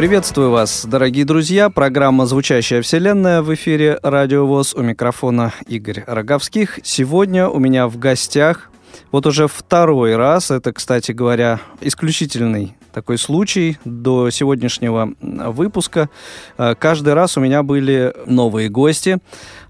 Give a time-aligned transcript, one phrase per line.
[0.00, 1.68] Приветствую вас, дорогие друзья.
[1.68, 4.72] Программа «Звучащая вселенная» в эфире «Радио ВОЗ».
[4.72, 6.80] У микрофона Игорь Роговских.
[6.82, 8.70] Сегодня у меня в гостях
[9.12, 16.08] вот уже второй раз, это, кстати говоря, исключительный такой случай до сегодняшнего выпуска.
[16.56, 19.18] Э, каждый раз у меня были новые гости.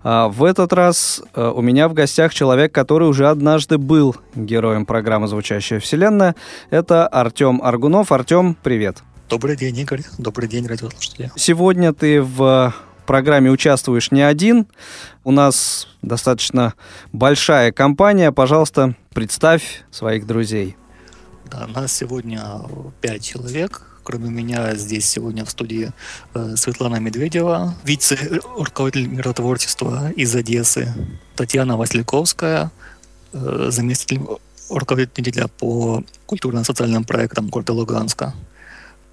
[0.04, 4.86] А в этот раз э, у меня в гостях человек, который уже однажды был героем
[4.86, 6.36] программы «Звучащая вселенная».
[6.70, 8.12] Это Артем Аргунов.
[8.12, 9.02] Артем, привет.
[9.30, 10.02] Добрый день, Игорь.
[10.18, 11.30] Добрый день, радиослушатели.
[11.36, 12.74] Сегодня ты в
[13.06, 14.66] программе участвуешь не один.
[15.22, 16.74] У нас достаточно
[17.12, 18.32] большая компания.
[18.32, 20.76] Пожалуйста, представь своих друзей.
[21.48, 22.42] Да, нас сегодня
[23.00, 23.82] пять человек.
[24.02, 25.92] Кроме меня здесь сегодня в студии
[26.34, 30.92] э, Светлана Медведева, вице-руководитель миротворчества из Одессы,
[31.36, 32.72] Татьяна Васильковская,
[33.32, 34.22] э, заместитель
[34.68, 38.34] руководителя по культурно-социальным проектам города Луганска,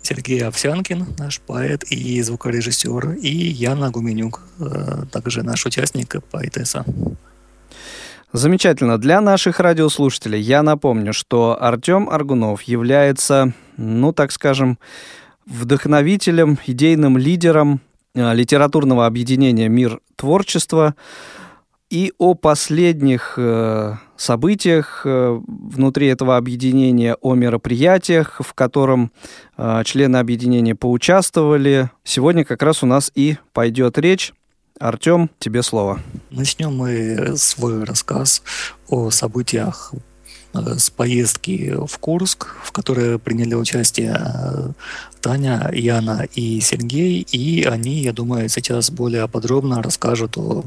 [0.08, 6.86] Сергей Овсянкин, наш поэт и звукорежиссер, и Яна Гуменюк, э, также наш участник поэтесса.
[8.32, 8.98] Замечательно.
[8.98, 14.80] Для наших радиослушателей я напомню, что Артем Аргунов является, ну, так скажем,
[15.46, 17.82] вдохновителем, идейным лидером
[18.16, 20.96] э, литературного объединения «Мир творчества»,
[21.90, 29.12] и о последних э, событиях э, внутри этого объединения, о мероприятиях, в котором
[29.58, 31.90] э, члены объединения поучаствовали.
[32.04, 34.34] Сегодня как раз у нас и пойдет речь.
[34.80, 36.00] Артем, тебе слово.
[36.30, 38.44] Начнем мы свой рассказ
[38.90, 39.94] о событиях
[40.54, 44.74] с поездки в Курск, в которой приняли участие
[45.22, 50.64] Таня, Яна и Сергей, и они, я думаю, сейчас более подробно расскажут о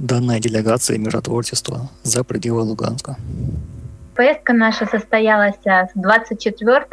[0.00, 3.16] данной делегации миротворчества за пределы Луганска.
[4.16, 6.86] Поездка наша состоялась а, с 24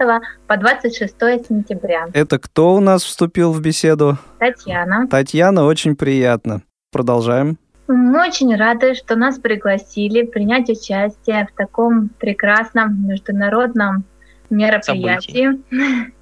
[0.47, 1.16] по 26
[1.47, 2.07] сентября.
[2.13, 4.17] Это кто у нас вступил в беседу?
[4.40, 5.07] Татьяна.
[5.07, 6.62] Татьяна, очень приятно.
[6.91, 7.57] Продолжаем.
[7.88, 14.03] Мы очень рады, что нас пригласили принять участие в таком прекрасном международном
[14.50, 15.44] мероприятии.
[15.69, 16.13] Событий.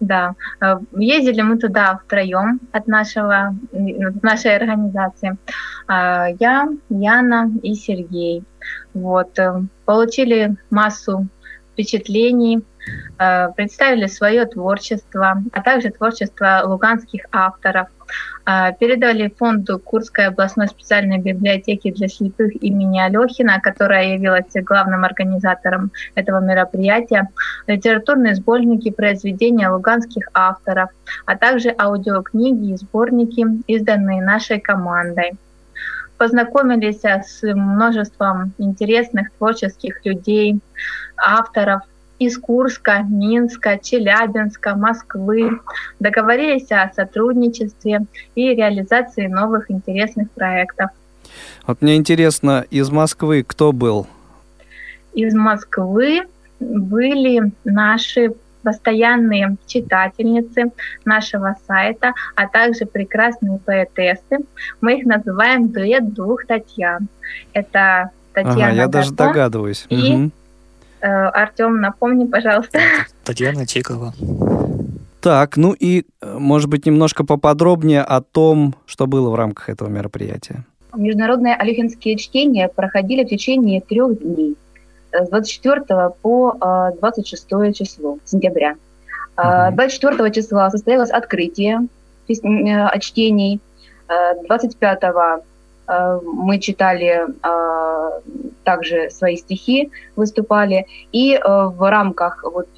[0.00, 3.54] Да, э, ездили мы туда втроем от нашего,
[4.22, 5.36] нашей организации.
[5.86, 8.44] А, я, Яна и Сергей.
[8.94, 9.38] Вот.
[9.38, 11.28] Э, получили массу
[11.72, 12.64] впечатлений,
[13.18, 17.88] э, представили свое творчество, а также творчество луганских авторов.
[18.46, 25.90] Э, передали фонду Курской областной специальной библиотеки для слепых имени Алехина, которая явилась главным организатором
[26.14, 27.28] этого мероприятия,
[27.66, 30.90] литературные сборники произведения луганских авторов,
[31.24, 35.32] а также аудиокниги и сборники, изданные нашей командой.
[36.16, 40.60] Познакомились с множеством интересных творческих людей,
[41.16, 41.82] авторов
[42.18, 45.60] из Курска, Минска, Челябинска, Москвы.
[46.00, 50.90] Договорились о сотрудничестве и реализации новых интересных проектов.
[51.66, 54.06] Вот мне интересно, из Москвы кто был?
[55.14, 56.22] Из Москвы
[56.60, 58.32] были наши
[58.62, 60.72] постоянные читательницы
[61.04, 64.38] нашего сайта, а также прекрасные поэтессы.
[64.80, 67.08] Мы их называем дуэт двух Татьян.
[67.52, 69.86] Это Татьяна ага, я даже догадываюсь.
[69.88, 70.30] И угу.
[71.00, 72.78] Э, Артем, напомни, пожалуйста.
[73.24, 74.12] Татьяна Чикова.
[75.20, 79.88] Так, ну и, э, может быть, немножко поподробнее о том, что было в рамках этого
[79.88, 80.64] мероприятия.
[80.94, 84.56] Международные алюхинские чтения проходили в течение трех дней
[85.12, 88.76] с 24 по 26 а, число сентября.
[89.36, 91.88] 24 а, числа состоялось открытие
[92.28, 93.60] э, чтений.
[94.46, 95.40] 25 а,
[95.88, 97.26] мы читали
[98.64, 100.86] также свои стихи, выступали.
[101.12, 102.68] И в рамках вот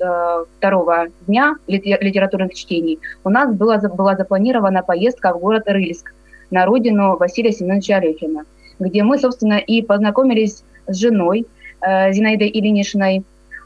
[0.58, 6.12] второго дня литературных чтений у нас была, была запланирована поездка в город Рыльск
[6.50, 8.44] на родину Василия Семеновича Алехина,
[8.78, 11.46] где мы, собственно, и познакомились с женой
[11.80, 13.18] Э, Зинаидой Ильиничной,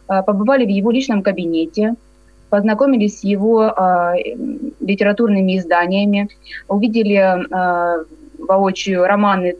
[0.08, 1.94] э, побывали в его личном кабинете,
[2.50, 4.14] познакомились с его э,
[4.80, 6.28] литературными изданиями,
[6.68, 7.16] увидели
[8.46, 9.56] воочию романы,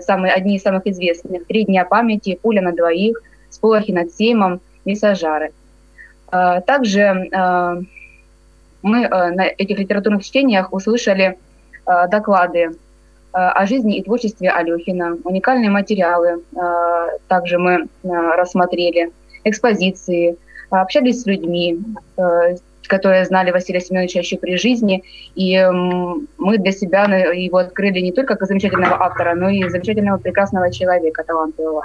[0.00, 4.94] самые, одни из самых известных «Три дня памяти», «Пуля на двоих», «Сполохи над Сеймом» и
[4.94, 5.52] «Сажары».
[6.66, 7.28] Также
[8.82, 11.38] мы на этих литературных чтениях услышали
[11.84, 12.76] доклады
[13.32, 16.42] о жизни и творчестве Алехина, уникальные материалы
[17.28, 19.10] также мы рассмотрели,
[19.44, 20.36] экспозиции,
[20.70, 21.78] общались с людьми,
[22.88, 25.02] которые знали Василия Семеновича еще при жизни,
[25.34, 25.58] и
[26.38, 31.24] мы для себя его открыли не только как замечательного автора, но и замечательного прекрасного человека,
[31.24, 31.82] талантливого.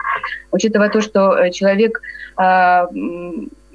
[0.52, 2.02] Учитывая то, что э, человек
[2.36, 2.88] а,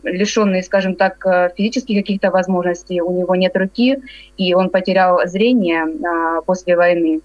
[0.02, 3.98] лишенный, скажем так, э, физических каких-то возможностей, у него нет руки,
[4.36, 7.20] и он потерял зрение а, после войны.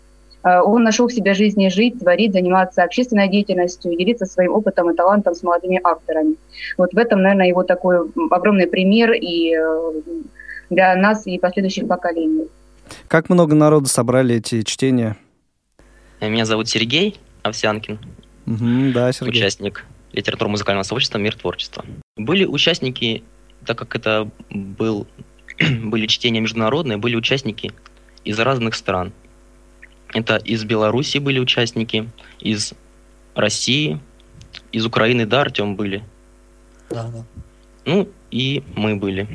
[0.48, 4.96] А, он нашел в себе жизни жить, творить, заниматься общественной деятельностью, делиться своим опытом и
[4.96, 6.36] талантом с молодыми авторами.
[6.78, 9.92] Вот в этом, наверное, его такой огромный пример и э,
[10.70, 12.48] для нас и последующих поколений.
[13.10, 15.18] Как много народу собрали эти чтения?
[16.22, 18.00] Меня зовут Сергей Овсянкин.
[18.46, 19.42] Угу, да, Сергей.
[19.42, 21.84] Участник литературно-музыкального сообщества «Мир творчества».
[22.16, 23.22] Были участники,
[23.66, 25.08] так как это был,
[25.60, 27.74] были чтения международные, были участники
[28.24, 29.12] из разных стран.
[30.14, 32.10] Это из Беларуси были участники,
[32.40, 32.74] из
[33.36, 34.00] России,
[34.72, 36.04] из Украины, да, Артем, были?
[36.90, 37.24] Да, да.
[37.86, 39.28] Ну, и мы были.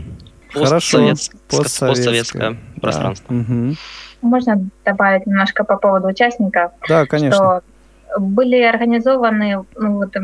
[0.52, 3.32] Хорошо, постсоветское, постсоветское пространство.
[3.32, 3.74] Угу.
[4.22, 6.72] Можно добавить немножко по поводу участников?
[6.88, 7.36] Да, конечно.
[7.36, 10.14] Что были организованы ну, вот,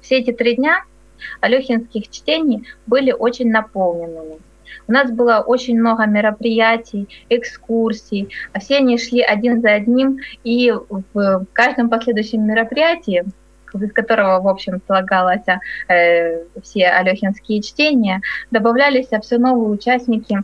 [0.00, 0.84] все эти три дня
[1.40, 4.38] Алехинских чтений были очень наполненными.
[4.88, 10.72] У нас было очень много мероприятий, экскурсий, а все они шли один за одним, и
[11.14, 13.24] в каждом последующем мероприятии
[13.80, 15.46] из которого, в общем, слагалось
[15.88, 18.20] э, все алехинские чтения,
[18.50, 20.38] добавлялись все новые участники,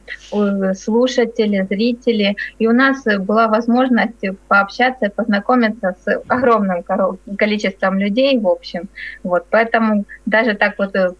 [0.74, 6.82] слушатели, зрители, и у нас была возможность пообщаться познакомиться с огромным
[7.36, 8.88] количеством людей, в общем.
[9.22, 11.10] Вот, поэтому даже так вот э,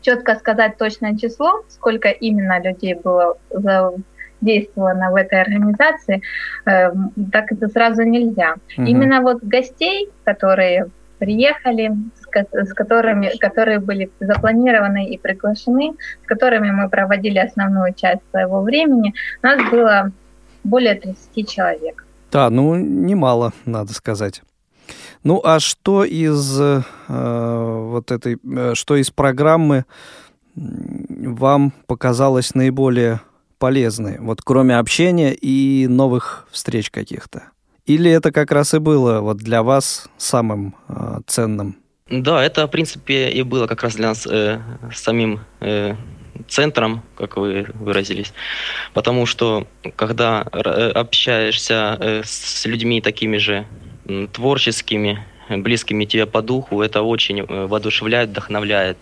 [0.00, 6.22] четко сказать точное число, сколько именно людей было задействовано в этой организации,
[6.66, 6.90] э,
[7.32, 8.54] так это сразу нельзя.
[8.76, 8.86] Угу.
[8.86, 10.86] Именно вот гостей, которые
[11.18, 18.62] приехали, с, которыми, которые были запланированы и приглашены, с которыми мы проводили основную часть своего
[18.62, 20.12] времени, у нас было
[20.64, 22.04] более 30 человек.
[22.30, 24.42] Да, ну немало, надо сказать.
[25.28, 29.84] Ну а что из э, вот этой, э, что из программы
[30.54, 33.20] вам показалось наиболее
[33.58, 37.42] полезной, вот кроме общения и новых встреч каких-то?
[37.84, 41.76] Или это как раз и было вот для вас самым э, ценным?
[42.08, 44.62] Да, это, в принципе, и было как раз для нас э,
[44.94, 45.94] самим э,
[46.48, 48.32] центром, как вы выразились.
[48.94, 53.66] Потому что, когда э, общаешься э, с людьми такими же
[54.32, 55.18] творческими,
[55.50, 58.96] близкими тебе по духу, это очень э, воодушевляет, вдохновляет.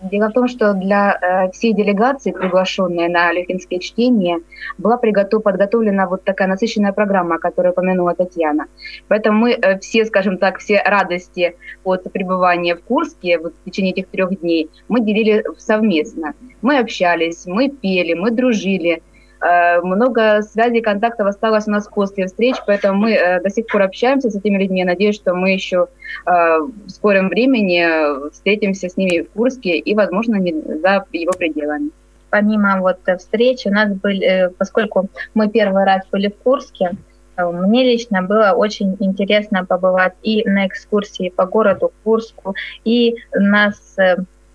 [0.00, 4.40] Дело в том, что для э, всей делегации, приглашенной на Лехинские чтения,
[4.78, 8.66] была приготов, подготовлена вот такая насыщенная программа, о которой упомянула Татьяна.
[9.08, 13.92] Поэтому мы э, все, скажем так, все радости от пребывания в Курске вот, в течение
[13.92, 16.34] этих трех дней мы делили совместно.
[16.62, 19.02] Мы общались, мы пели, мы дружили,
[19.40, 24.30] много связей, контактов осталось у нас после встреч, поэтому мы э, до сих пор общаемся
[24.30, 24.80] с этими людьми.
[24.80, 25.88] Я надеюсь, что мы еще
[26.26, 31.90] э, в скором времени встретимся с ними в Курске и, возможно, не за его пределами.
[32.30, 36.90] Помимо вот встреч у нас были, поскольку мы первый раз были в Курске,
[37.36, 42.54] мне лично было очень интересно побывать и на экскурсии по городу Курску,
[42.84, 43.96] и нас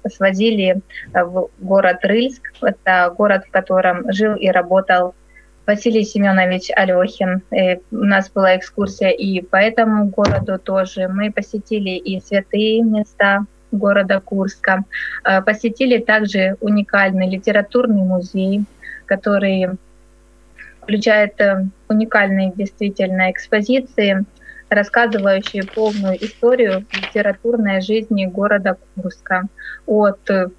[0.10, 0.82] свозили
[1.14, 2.42] э, в город Рыльск.
[2.62, 5.16] Это город, в котором жил и работал
[5.66, 7.42] Василий Семенович Алехин.
[7.52, 11.08] И у нас была экскурсия и по этому городу тоже.
[11.08, 14.84] Мы посетили и святые места города Курска.
[15.24, 18.66] Э, посетили также уникальный литературный музей,
[19.06, 19.70] который
[20.84, 24.26] включает э, уникальные действительно экспозиции
[24.74, 29.44] рассказывающие полную историю литературной жизни города Курска.
[29.86, 30.50] От э,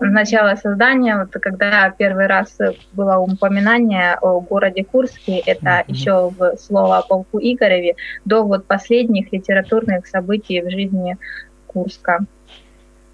[0.00, 2.58] начала создания, вот когда первый раз
[2.92, 5.84] было упоминание о городе Курске, это mm-hmm.
[5.88, 7.94] еще в слово о полку Игореве,
[8.24, 11.16] до вот последних литературных событий в жизни
[11.66, 12.26] Курска.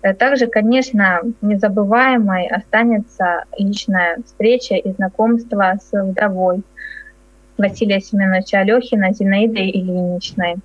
[0.03, 6.63] Э, также, конечно, незабываемой останется личная встреча и знакомство с вдовой
[7.59, 10.57] Василия Семеновича Алехина, Зинаидой Ильиничной.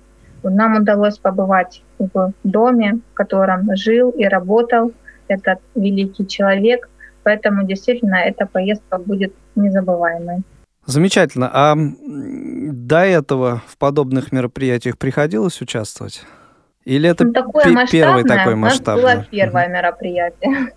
[0.42, 4.92] Нам удалось побывать в доме, в котором жил и работал
[5.26, 6.88] этот великий человек,
[7.22, 10.42] поэтому действительно эта поездка будет незабываемой.
[10.86, 11.50] Замечательно.
[11.52, 16.22] А до этого в подобных мероприятиях приходилось участвовать?
[16.84, 19.02] Или это ну, такое первый такой масштабный?
[19.02, 20.72] У нас было первое мероприятие.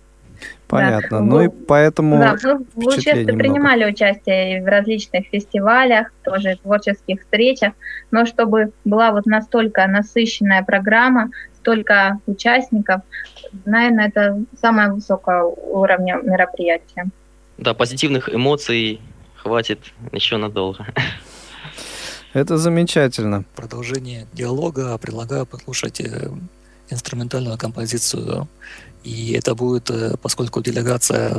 [0.72, 1.18] Понятно.
[1.18, 1.20] Да.
[1.20, 7.74] Ну и поэтому да, мы в Лучевске принимали участие в различных фестивалях, тоже творческих встречах,
[8.10, 13.02] но чтобы была вот настолько насыщенная программа, столько участников,
[13.66, 17.10] наверное, это самое высокое уровня мероприятия.
[17.58, 18.98] Да, позитивных эмоций
[19.36, 20.86] хватит еще надолго.
[22.32, 23.44] Это замечательно.
[23.54, 26.30] Продолжение диалога предлагаю послушать э,
[26.88, 28.48] инструментальную композицию.
[29.04, 31.34] И это будет, э, поскольку делегация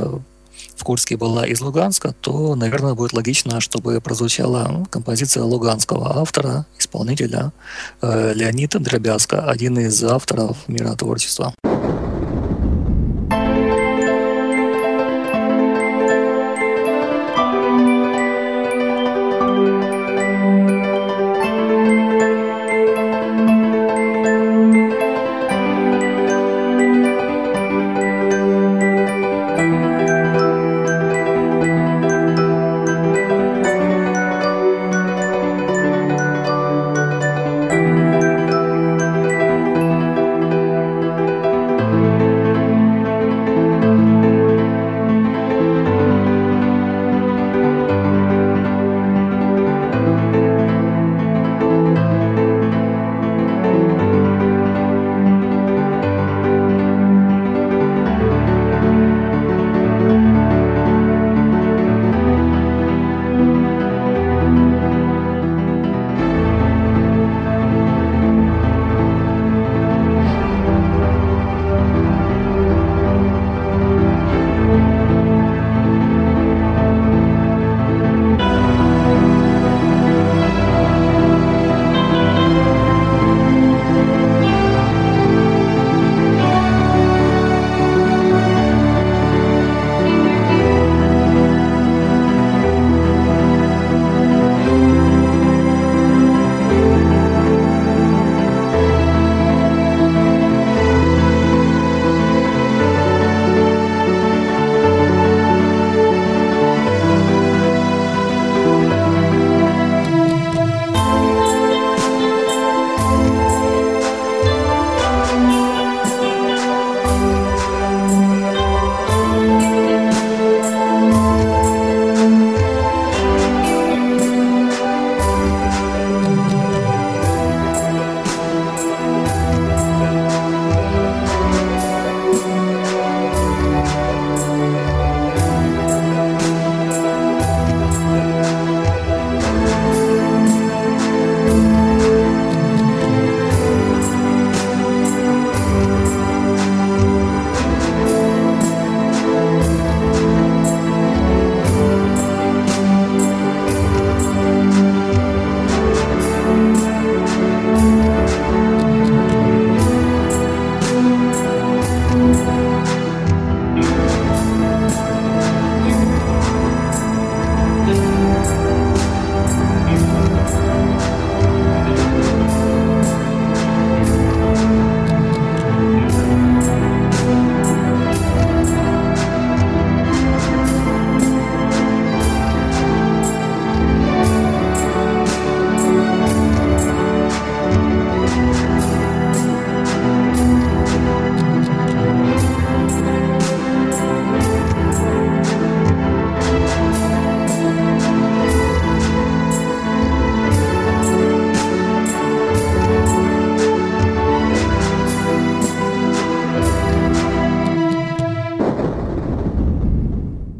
[0.76, 7.52] в Курске была из Луганска, то, наверное, будет логично, чтобы прозвучала композиция луганского автора, исполнителя
[8.02, 11.54] э, Леонида Дробязка, один из авторов мира творчества.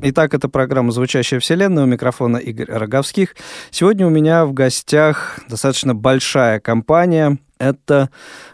[0.06, 1.84] Итак, это программа «Звучащая вселенная».
[1.84, 3.34] У микрофона Игорь Роговских.
[3.70, 7.38] Сегодня у меня в гостях достаточно большая компания.
[7.56, 8.10] Это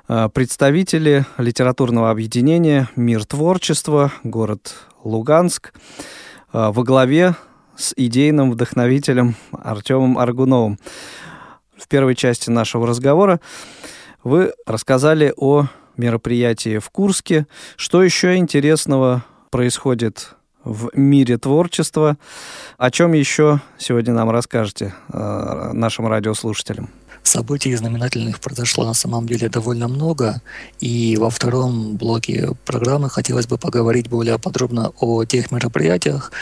[0.07, 5.73] а, представители литературного объединения «Мир творчества», город Луганск,
[6.53, 7.35] а, во главе
[7.77, 10.79] с идейным вдохновителем Артемом Аргуновым.
[11.77, 13.41] В первой части нашего разговора
[14.23, 15.67] вы рассказали о
[15.97, 17.49] мероприятии в Курске.
[17.75, 22.17] Что еще интересного происходит в мире творчества.
[22.79, 26.91] О чем еще сегодня нам расскажете э, нашим радиослушателям?
[27.23, 30.41] Событий знаменательных произошло на самом деле довольно много,
[30.81, 36.33] и во втором блоке программы хотелось бы поговорить более подробно о тех мероприятиях,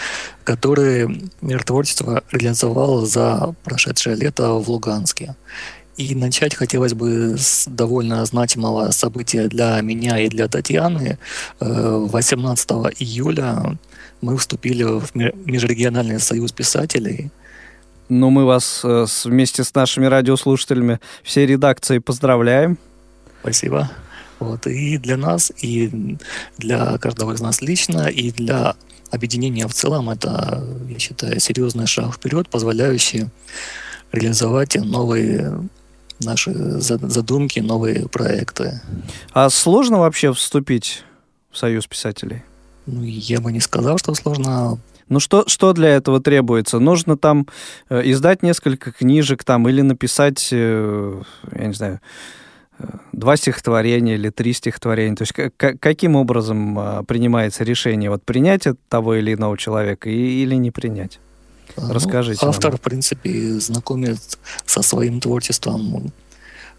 [0.44, 5.34] которые мир творчества реализовал за прошедшее лето в Луганске.
[5.98, 11.18] И начать хотелось бы с довольно значимого события для меня и для Татьяны.
[11.58, 13.76] 18 июля
[14.20, 17.30] мы вступили в Межрегиональный союз писателей.
[18.08, 18.84] Ну, мы вас
[19.24, 22.78] вместе с нашими радиослушателями всей редакцией поздравляем.
[23.40, 23.90] Спасибо.
[24.38, 24.68] Вот.
[24.68, 26.16] И для нас, и
[26.58, 28.76] для каждого из нас лично, и для
[29.10, 33.26] объединения в целом, это, я считаю, серьезный шаг вперед, позволяющий
[34.12, 35.68] реализовать новые
[36.20, 38.80] наши задумки, новые проекты.
[39.32, 41.04] А сложно вообще вступить
[41.50, 42.42] в Союз писателей?
[42.86, 44.78] Ну, я бы не сказал, что сложно.
[45.08, 46.78] Ну что, что для этого требуется?
[46.78, 47.46] Нужно там
[47.88, 51.22] э, издать несколько книжек там или написать, э,
[51.54, 52.00] я не знаю,
[53.12, 55.16] два стихотворения или три стихотворения?
[55.16, 60.42] То есть к- каким образом а, принимается решение вот принять того или иного человека и,
[60.42, 61.18] или не принять?
[61.76, 62.40] А, Расскажите.
[62.42, 62.78] Ну, автор, нам.
[62.78, 64.18] в принципе, знакомит
[64.66, 66.12] со своим творчеством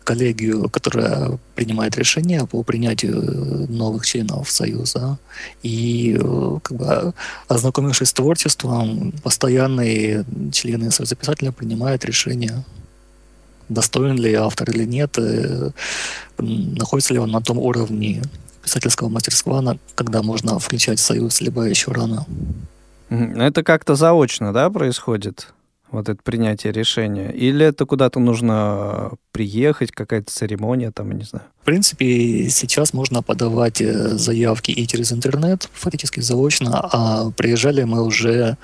[0.03, 5.19] коллегию, которая принимает решения по принятию новых членов Союза.
[5.61, 6.17] И
[6.63, 7.13] как бы,
[7.47, 12.63] ознакомившись с творчеством, постоянные члены Союза писателя принимают решения
[13.69, 15.71] достоин ли автор или нет, э,
[16.39, 18.21] находится ли он на том уровне
[18.63, 22.25] писательского мастерства, когда можно включать союз, либо еще рано.
[23.09, 25.53] Это как-то заочно, да, происходит?
[25.91, 27.31] Вот это принятие решения?
[27.31, 31.45] Или это куда-то нужно приехать, какая-то церемония там, я не знаю?
[31.61, 38.03] В принципе, сейчас можно подавать э, заявки и через интернет, фактически заочно, а приезжали мы
[38.03, 38.57] уже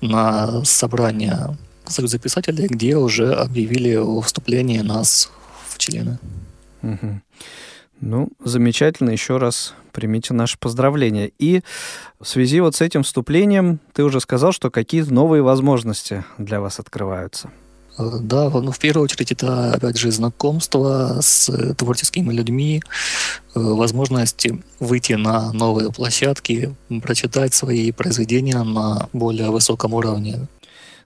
[0.00, 5.30] на собрание Союза писателей, где уже объявили о вступлении нас
[5.68, 6.18] в члены.
[6.82, 7.20] Угу.
[8.00, 9.10] Ну, замечательно.
[9.10, 11.30] Еще раз примите наши поздравления.
[11.38, 11.62] И
[12.20, 16.78] в связи вот с этим вступлением ты уже сказал, что какие-то новые возможности для вас
[16.78, 17.50] открываются.
[17.98, 22.82] Э, да, ну, в первую очередь это, опять же, знакомство с творческими людьми,
[23.54, 24.46] э, возможность
[24.80, 30.46] выйти на новые площадки, прочитать свои произведения на более высоком уровне.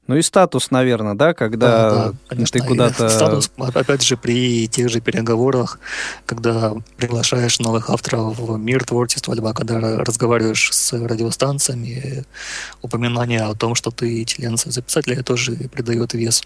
[0.08, 3.10] Ну и статус, наверное, да, когда да, да, ты куда-то...
[3.10, 5.78] Статус, опять же, при тех же переговорах,
[6.24, 12.24] когда приглашаешь новых авторов в мир творчества, либо когда разговариваешь с радиостанциями,
[12.80, 16.42] упоминание о том, что ты член записателя, тоже придает вес.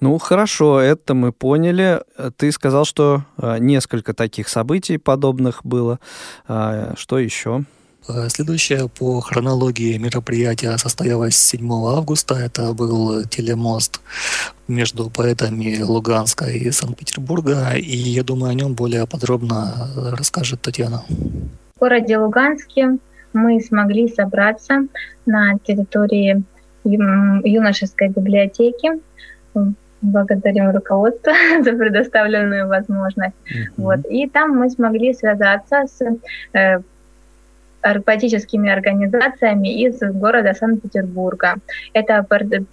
[0.00, 2.02] Ну, хорошо, это мы поняли.
[2.36, 6.00] Ты сказал, что а, несколько таких событий подобных было.
[6.46, 7.64] А, что еще?
[8.08, 12.34] Э, следующее по хронологии мероприятия состоялось 7 августа.
[12.34, 14.00] Это был телемост
[14.66, 17.74] между поэтами Луганска и Санкт-Петербурга.
[17.76, 21.02] И я думаю, о нем более подробно расскажет Татьяна.
[21.76, 22.98] В городе Луганске
[23.32, 24.86] мы смогли собраться
[25.26, 26.42] на территории
[26.84, 28.90] юношеской библиотеки.
[30.00, 31.32] Благодарим руководство
[31.64, 33.34] за предоставленную возможность.
[33.34, 33.72] Mm-hmm.
[33.76, 34.00] Вот.
[34.08, 36.00] И там мы смогли связаться с
[36.56, 36.80] э,
[37.80, 41.56] поэтическими организациями из города Санкт-Петербурга.
[41.92, 42.26] Это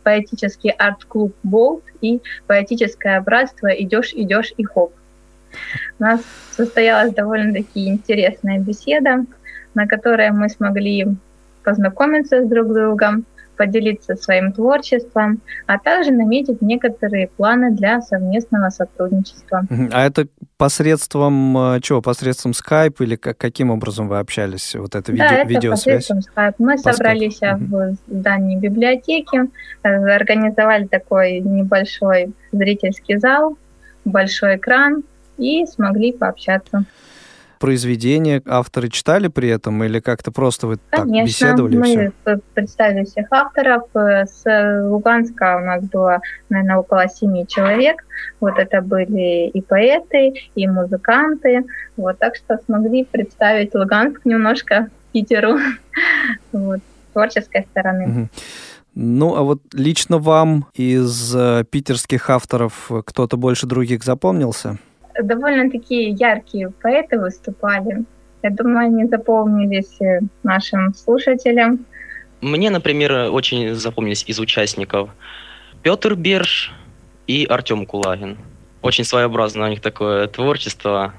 [0.04, 4.94] поэтический арт-клуб «Болт» и поэтическое братство «Идешь, идешь и хоп».
[6.00, 9.26] У нас состоялась довольно-таки интересная беседа,
[9.74, 11.08] на которой мы смогли
[11.64, 19.66] познакомиться с друг другом, поделиться своим творчеством, а также наметить некоторые планы для совместного сотрудничества.
[19.92, 22.02] А это посредством э, чего?
[22.02, 24.76] Посредством Skype или как, каким образом вы общались?
[24.76, 26.08] Вот это, видео, да, это видеосвязь?
[26.08, 26.56] посредством Skype.
[26.60, 27.58] Мы По собрались Skype.
[27.58, 29.50] в здании библиотеки,
[29.84, 33.58] э, организовали такой небольшой зрительский зал,
[34.06, 35.04] большой экран
[35.38, 36.86] и смогли пообщаться
[37.60, 41.78] произведения авторы читали при этом или как-то просто вы Конечно, так беседовали?
[41.78, 42.40] мы все?
[42.54, 43.84] представили всех авторов.
[43.94, 44.44] С
[44.84, 48.04] Луганска у нас было, наверное, около семи человек.
[48.40, 51.64] Вот это были и поэты, и музыканты.
[51.98, 55.58] Вот, так что смогли представить Луганск немножко Питеру.
[56.52, 56.80] Вот,
[57.14, 58.30] творческой стороны.
[58.94, 64.78] Ну, а вот лично вам из э, питерских авторов кто-то больше других запомнился?
[65.22, 68.06] Довольно-таки яркие поэты выступали.
[68.44, 71.86] Я думаю, они запомнились э, нашим слушателям.
[72.42, 75.10] Мне, например, очень запомнились из участников
[75.82, 76.72] Петр Берж
[77.28, 78.38] и Артем Кулагин.
[78.82, 81.14] Очень своеобразно у них такое творчество.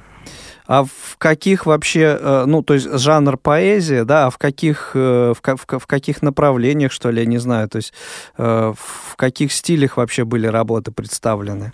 [0.68, 5.34] А в каких вообще, э, ну, то есть жанр поэзия, да, а в каких, э,
[5.34, 7.92] в, в, в каких направлениях, что ли, я не знаю, то есть
[8.36, 11.72] в каких стилях вообще были работы представлены?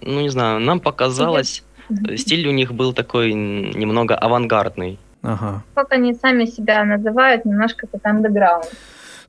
[0.00, 1.62] Ну не знаю, нам показалось,
[2.16, 4.98] стиль у них был такой немного авангардный.
[5.22, 5.62] Ага.
[5.74, 8.66] Как они сами себя называют, немножко как андеграунд.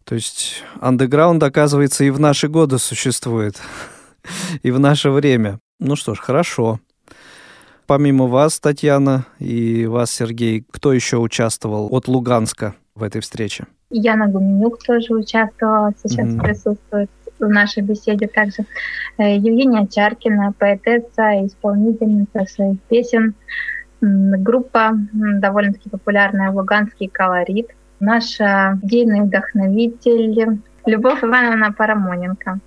[0.03, 3.61] То есть андеграунд, оказывается, и в наши годы существует.
[4.63, 5.59] и в наше время.
[5.79, 6.79] Ну что ж, хорошо.
[7.85, 13.65] Помимо вас, Татьяна, и вас, Сергей, кто еще участвовал от Луганска в этой встрече?
[13.89, 16.41] Яна Гуменюк тоже участвовала, сейчас mm-hmm.
[16.41, 17.09] присутствует
[17.47, 18.65] в нашей беседе также.
[19.17, 23.35] Э, Евгения Чаркина, поэтесса, исполнительница своих песен.
[24.01, 27.69] Группа довольно-таки популярная «Луганский колорит».
[27.99, 32.59] Наша идейный вдохновитель Любовь Ивановна Парамоненко.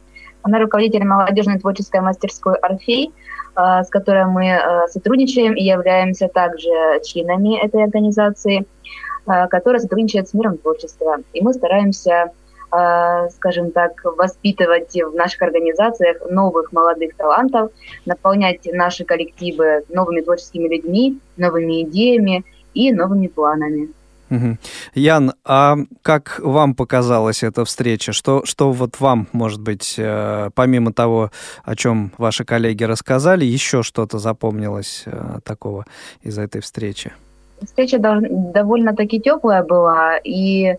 [0.42, 3.12] Она руководитель молодежной творческой мастерской «Орфей»,
[3.56, 6.68] э, с которой мы э, сотрудничаем и являемся также
[7.04, 8.66] членами этой организации,
[9.26, 11.16] которая сотрудничает с миром творчества.
[11.32, 12.45] И мы стараемся Э,
[13.32, 17.70] скажем так, воспитывать в наших организациях новых молодых талантов,
[18.04, 23.88] наполнять наши коллективы новыми творческими людьми, новыми идеями и новыми планами.
[24.30, 24.58] Угу.
[24.94, 28.12] Ян, а как вам показалась эта встреча?
[28.12, 31.30] Что, что вот вам, может быть, э, помимо того,
[31.64, 35.84] о чем ваши коллеги рассказали, еще что-то запомнилось э, такого
[36.22, 37.12] из этой встречи?
[37.62, 40.74] Встреча довольно-таки теплая была, и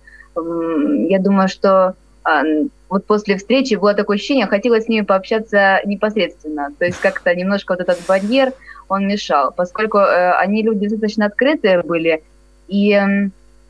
[1.10, 2.44] я думаю, что а,
[2.90, 6.70] вот после встречи было такое ощущение, хотелось с ними пообщаться непосредственно.
[6.78, 8.54] То есть как-то немножко вот этот барьер,
[8.90, 12.24] он мешал, поскольку э, они люди достаточно открытые были,
[12.68, 13.00] и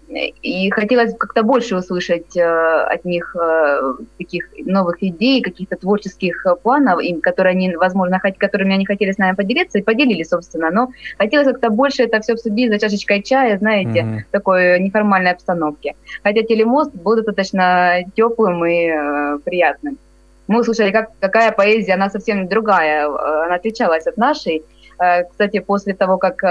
[0.09, 6.55] и хотелось как-то больше услышать э, от них э, таких новых идей, каких-то творческих э,
[6.55, 10.71] планов, им, которые они, возможно, хоть, которыми они хотели с нами поделиться, и поделились, собственно.
[10.71, 14.19] Но хотелось как-то больше это все обсудить за чашечкой чая, знаете, mm-hmm.
[14.29, 15.95] в такой неформальной обстановке.
[16.23, 19.97] Хотя телемост был достаточно теплым и э, приятным.
[20.47, 24.63] Мы услышали, как, какая поэзия, она совсем другая, э, она отличалась от нашей.
[24.99, 26.41] Э, кстати, после того, как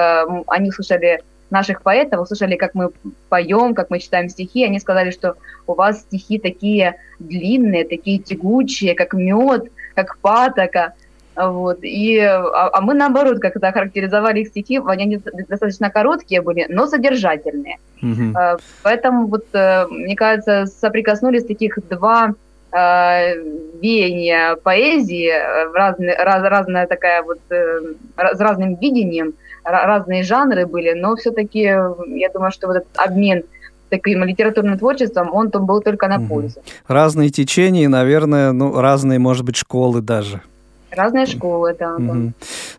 [0.47, 2.91] они услышали наших поэтов, услышали, как мы
[3.29, 8.95] поем, как мы читаем стихи, они сказали, что у вас стихи такие длинные, такие тягучие,
[8.95, 10.95] как мед, как патока.
[11.37, 11.79] Вот.
[11.83, 17.79] И, а, а мы, наоборот, как-то характеризовали их стихи, они достаточно короткие были, но содержательные.
[18.03, 18.61] Mm-hmm.
[18.83, 22.35] Поэтому, вот, э, мне кажется, соприкоснулись таких два
[22.73, 23.35] э,
[23.83, 29.35] веяния поэзии, э, разные, раз, разная такая вот, с разным видением–
[29.67, 33.43] разные жанры были, но все-таки я думаю, что вот этот обмен
[33.89, 36.61] таким литературным творчеством, он там был только на пользу.
[36.89, 40.43] Разные течения, наверное, ну, разные, может быть, школы даже.
[40.91, 41.97] Разные школы, да.
[41.97, 42.33] Угу.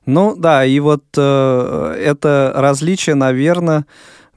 [0.05, 3.85] Ну да, и вот э, это различие, наверное,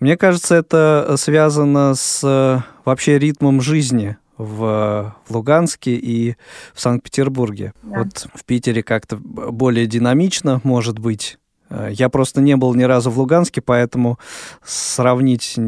[0.01, 6.37] мне кажется, это связано с э, вообще ритмом жизни в, в Луганске и
[6.75, 7.73] в Санкт-Петербурге.
[7.83, 8.01] Да.
[8.01, 11.50] Вот в Питере как-то более динамично, может быть, Э,
[11.90, 14.18] я просто не был ни разу в Луганске, поэтому
[14.64, 15.59] сравнить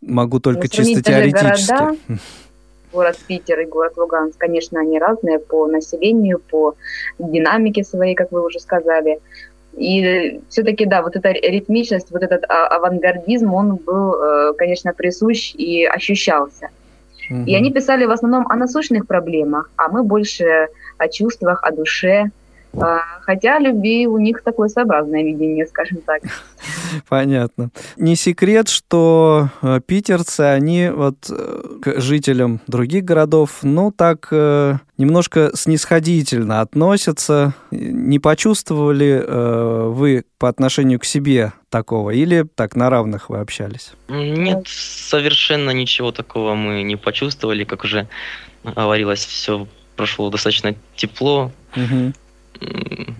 [0.00, 1.72] могу только ну, чисто теоретически.
[1.72, 1.96] Города,
[2.92, 6.74] город Питер и город Луганск, конечно, они разные по населению, по
[7.18, 9.20] динамике своей, как вы уже сказали.
[9.76, 15.54] И все-таки, да, вот эта ритмичность, вот этот а, авангардизм, он был, э, конечно, присущ
[15.54, 16.70] и ощущался.
[17.30, 17.44] Угу.
[17.44, 22.30] И они писали в основном о насущных проблемах, а мы больше о чувствах, о душе,
[23.22, 26.22] хотя любви у них такое своеобразное видение, скажем так.
[27.08, 27.70] Понятно.
[27.96, 34.76] Не секрет, что э, питерцы, они вот э, к жителям других городов, ну, так э,
[34.96, 37.54] немножко снисходительно относятся.
[37.70, 39.24] Не почувствовали
[39.88, 42.10] вы по отношению к себе такого?
[42.10, 43.92] Или так на равных вы общались?
[44.08, 47.64] Нет, совершенно ничего такого мы не почувствовали.
[47.64, 48.08] Как уже
[48.64, 51.50] говорилось, все прошло достаточно тепло.
[51.76, 52.12] Угу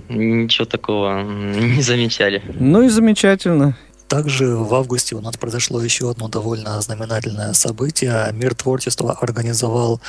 [0.08, 2.42] ничего такого не замечали.
[2.58, 3.76] Ну и замечательно.
[4.08, 8.30] Также в августе у нас произошло еще одно довольно знаменательное событие.
[8.32, 10.00] Мир творчества организовал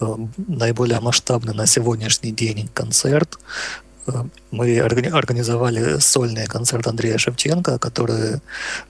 [0.00, 0.14] э,
[0.48, 3.38] наиболее масштабный на сегодняшний день концерт.
[4.08, 8.40] Э, мы организовали сольный концерт Андрея Шевченко, который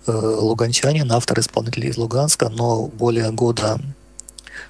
[0.07, 3.78] э, луганчанин, автор-исполнитель из Луганска, но более года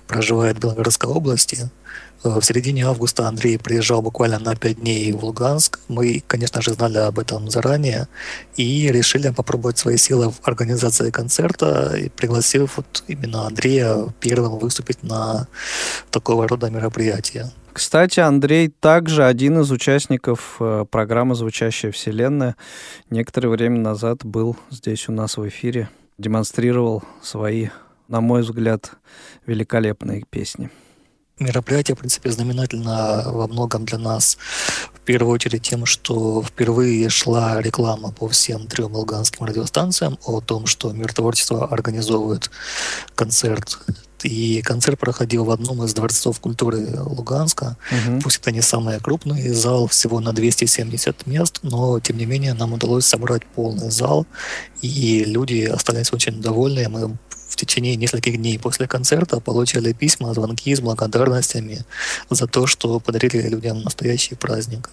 [0.09, 1.71] проживает в Белгородской области.
[2.25, 5.79] Э, в середине августа Андрей приезжал буквально на пять дней в Луганск.
[5.89, 8.09] Мы, конечно же, знали об этом заранее
[8.57, 15.47] и решили попробовать свои силы в организации концерта, пригласив вот именно Андрея первым выступить на
[16.11, 17.53] такого рода мероприятия.
[17.73, 22.57] Кстати, Андрей также один из участников э, программы «Звучащая вселенная».
[23.11, 27.69] Некоторое время назад был здесь у нас в эфире, демонстрировал свои,
[28.07, 28.93] на мой взгляд,
[29.47, 30.71] великолепные песни
[31.39, 34.39] мероприятие, в принципе, знаменательно во многом для нас.
[34.93, 40.67] В первую очередь тем, что впервые шла реклама по всем трем луганским радиостанциям о том,
[40.67, 42.51] что Мир творчества организовывает
[43.15, 43.79] концерт
[44.25, 47.77] и концерт проходил в одном из дворцов культуры Луганска.
[47.91, 48.21] Угу.
[48.23, 52.73] Пусть это не самый крупный зал, всего на 270 мест, но тем не менее нам
[52.73, 54.27] удалось собрать полный зал,
[54.81, 56.89] и люди остались очень довольны.
[56.89, 57.17] Мы
[57.55, 61.85] в течение нескольких дней после концерта получали письма, звонки с благодарностями
[62.31, 64.91] за то, что подарили людям настоящий праздник.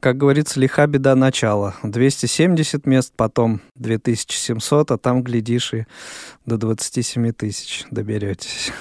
[0.00, 1.76] Как говорится, лиха беда начала.
[1.82, 5.84] 270 мест, потом 2700, а там, глядишь, и
[6.46, 8.72] до 27 тысяч доберетесь.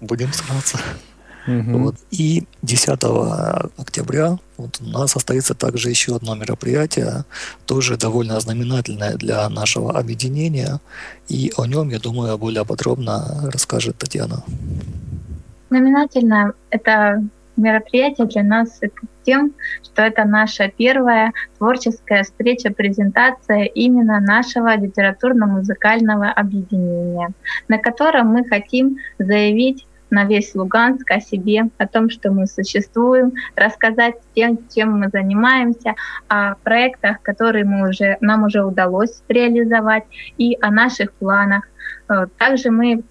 [0.00, 0.78] Будем стараться.
[1.46, 1.78] Угу.
[1.78, 1.94] Вот.
[2.10, 2.88] И 10
[3.78, 7.24] октября вот у нас состоится также еще одно мероприятие,
[7.66, 10.80] тоже довольно знаменательное для нашего объединения.
[11.28, 14.42] И о нем, я думаю, более подробно расскажет Татьяна.
[15.70, 17.22] Знаменательно это
[17.56, 18.80] мероприятие для нас
[19.24, 27.30] тем, что это наша первая творческая встреча, презентация именно нашего литературно-музыкального объединения,
[27.68, 33.32] на котором мы хотим заявить на весь Луганск о себе, о том, что мы существуем,
[33.56, 35.94] рассказать тем, чем мы занимаемся,
[36.28, 40.04] о проектах, которые мы уже, нам уже удалось реализовать,
[40.36, 41.64] и о наших планах.
[42.08, 43.02] Э, также мы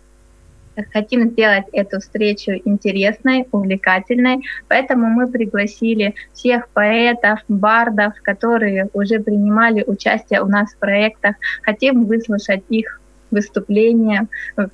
[0.93, 9.83] хотим сделать эту встречу интересной, увлекательной, поэтому мы пригласили всех поэтов, бардов, которые уже принимали
[9.85, 11.35] участие у нас в проектах.
[11.63, 14.27] Хотим выслушать их выступления.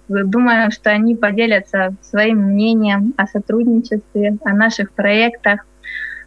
[0.07, 5.65] Думаю, что они поделятся своим мнением о сотрудничестве, о наших проектах.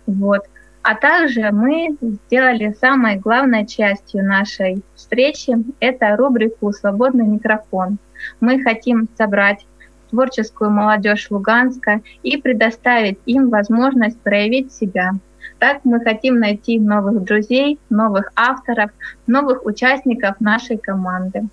[0.06, 0.42] Вот.
[0.82, 7.98] А также мы сделали самой главной частью нашей встречи– это рубрику «Свободный микрофон».
[8.40, 9.66] Мы хотим собрать
[10.10, 15.14] творческую молодежь Луганска и предоставить им возможность проявить себя.
[15.58, 18.90] Так мы хотим найти новых друзей, новых авторов,
[19.26, 21.48] новых участников нашей команды.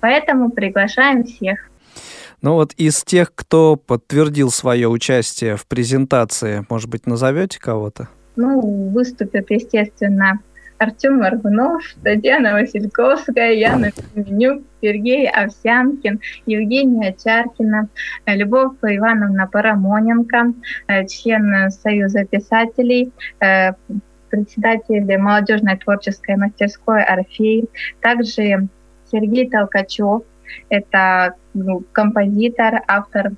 [0.00, 1.70] Поэтому приглашаем всех.
[2.42, 8.08] Ну вот из тех, кто подтвердил свое участие в презентации, может быть, назовете кого-то?
[8.36, 10.40] Ну, выступят, естественно,
[10.80, 17.88] Артем Маргунов, Татьяна Васильковская, Яна Менюк, Сергей Овсянкин, Евгения Чаркина,
[18.24, 20.54] Любовь Ивановна Парамоненко,
[20.86, 23.72] э, член Союза писателей, э,
[24.30, 27.68] председатель молодежной творческой мастерской «Орфей»,
[28.00, 28.68] также
[29.10, 30.22] Сергей Толкачев.
[30.68, 33.32] Это ну, композитор, автор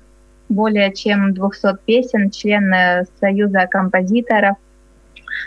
[0.49, 4.57] более чем 200 песен, член э, Союза композиторов.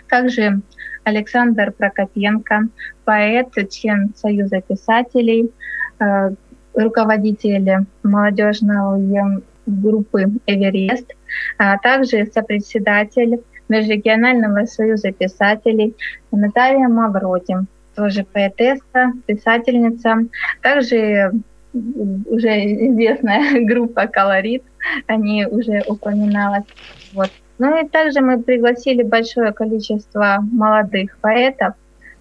[0.08, 0.60] Также
[1.04, 2.68] Александр Прокопенко,
[3.04, 5.52] поэт, член Союза писателей,
[6.00, 6.30] э,
[6.74, 11.12] руководитель молодежной группы «Эверест»,
[11.58, 15.96] а также сопредседатель Межрегионального союза писателей
[16.30, 17.56] Наталья Мавроди
[17.96, 20.26] тоже поэтесса, писательница.
[20.62, 21.32] Также
[21.72, 22.50] уже
[22.88, 24.62] известная группа «Колорит»,
[25.06, 26.64] они уже упоминалась.
[27.12, 27.30] Вот.
[27.58, 31.74] Ну и также мы пригласили большое количество молодых поэтов,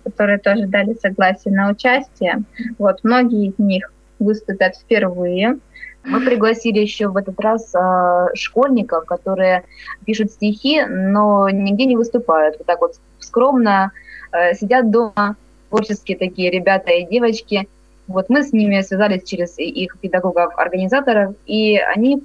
[0.03, 2.43] которые тоже дали согласие на участие.
[2.77, 3.03] Вот.
[3.03, 5.59] Многие из них выступят впервые.
[6.05, 9.63] Мы пригласили еще в этот раз э, школьников, которые
[10.05, 12.57] пишут стихи, но нигде не выступают.
[12.59, 13.91] Вот так вот скромно
[14.31, 15.35] э, сидят дома,
[15.75, 17.67] творческие такие ребята и девочки.
[18.07, 22.23] Вот мы с ними связались через их педагогов-организаторов, и они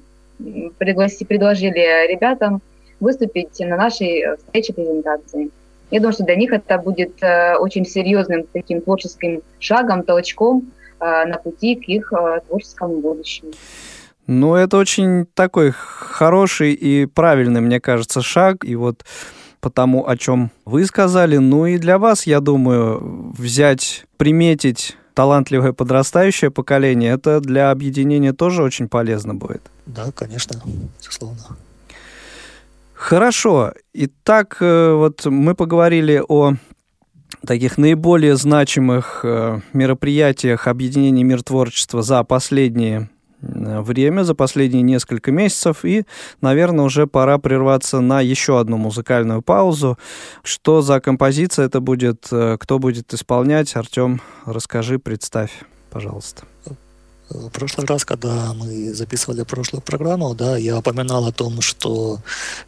[0.78, 2.62] пригласи, предложили ребятам
[3.00, 5.50] выступить на нашей встрече презентации.
[5.90, 11.24] Я думаю, что для них это будет э, очень серьезным таким творческим шагом, толчком э,
[11.26, 13.50] на пути к их э, творческому будущему.
[14.26, 18.64] Ну, это очень такой хороший и правильный, мне кажется, шаг.
[18.64, 19.04] И вот
[19.60, 21.36] по тому, о чем вы сказали.
[21.36, 28.62] Ну и для вас, я думаю, взять, приметить талантливое подрастающее поколение, это для объединения тоже
[28.62, 29.62] очень полезно будет.
[29.86, 30.60] Да, конечно,
[30.98, 31.56] безусловно.
[32.94, 33.72] Хорошо.
[33.94, 36.54] Итак, э, вот мы поговорили о
[37.46, 43.08] таких наиболее значимых э, мероприятиях объединения мир творчества за последние
[43.40, 46.04] время за последние несколько месяцев, и,
[46.40, 49.98] наверное, уже пора прерваться на еще одну музыкальную паузу.
[50.42, 53.74] Что за композиция это будет, э, кто будет исполнять?
[53.76, 55.50] Артем, расскажи, представь,
[55.90, 56.44] пожалуйста.
[57.30, 62.18] В прошлый раз, когда мы записывали прошлую программу, да, я упоминал о том, что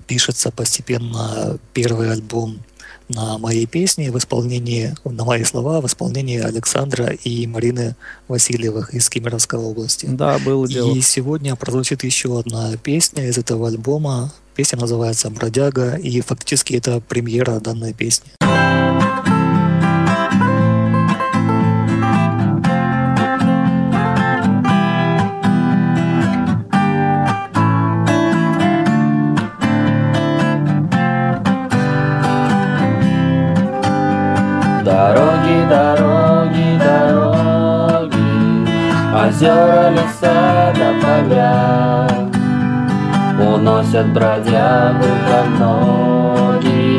[0.06, 2.60] пишется постепенно первый альбом
[3.14, 7.96] на моей песне в исполнении, на мои слова в исполнении Александра и Марины
[8.28, 10.06] Васильевых из Кемеровской области.
[10.06, 10.94] Да, было дело.
[10.94, 14.32] И сегодня прозвучит еще одна песня из этого альбома.
[14.54, 18.32] Песня называется «Бродяга», и фактически это премьера данной песни.
[39.42, 42.06] Озера, леса до поля.
[43.40, 46.92] Уносят бродягу как ноги.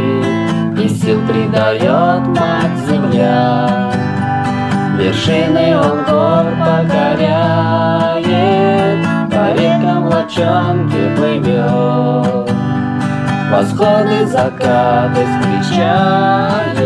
[0.78, 3.92] И сил придает мать земля.
[4.98, 8.26] Вершины он гор покоряет
[9.32, 12.52] По рекам лочонки плывет.
[13.52, 16.78] Восходы, закаты встречает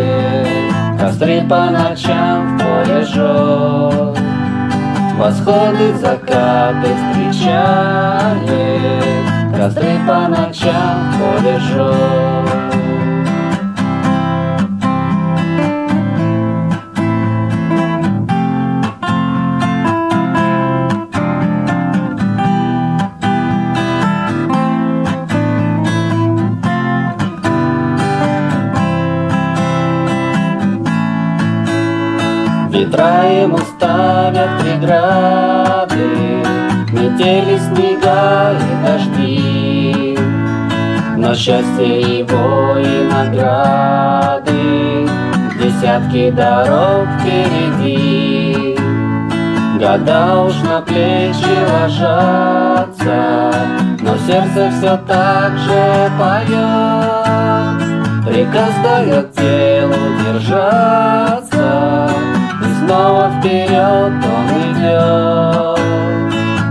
[1.00, 4.17] Костры по ночам в поле жжет
[5.18, 8.38] Восходы, закаты встречает
[9.58, 12.67] Костры по ночам в
[32.98, 36.08] Ветра ему ставят преграды,
[36.92, 40.18] Метели снега и дожди.
[41.16, 45.08] Но счастье его и награды,
[45.62, 48.76] Десятки дорог впереди.
[49.80, 53.22] Года уж на плечи ложатся,
[54.02, 57.38] Но сердце все так же поет.
[58.26, 61.57] Приказ дает телу держаться,
[62.88, 65.80] снова вперед он идет.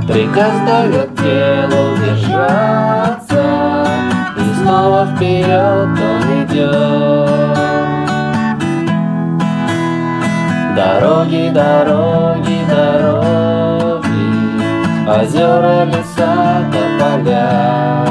[0.09, 3.45] Приказ дает телу держаться,
[4.39, 7.59] и снова вперед он идет.
[10.75, 14.27] Дороги, дороги, дороги,
[15.09, 16.37] озера, леса
[16.71, 18.07] до поля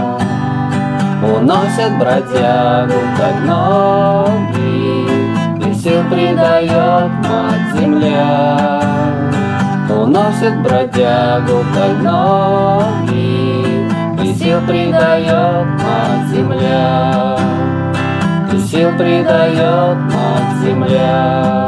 [1.23, 4.45] Уносят бродягу, как ноги
[5.85, 7.74] сил придает мать
[8.05, 8.81] земля.
[9.89, 13.87] Уносит бродягу как ноги,
[14.23, 17.37] И сил придает мать земля.
[18.51, 21.67] И сил придает мать земля.